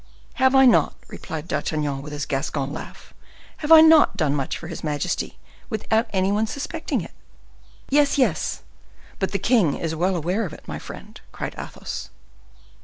[0.41, 3.13] "Have I not," replied D'Artagnan, with his Gascon laugh,
[3.57, 5.37] "have I not done much for his majesty,
[5.69, 7.13] without any one suspecting it?"
[7.91, 8.63] "Yes, yes,
[9.19, 12.09] but the king is well aware of it, my friend," cried Athos.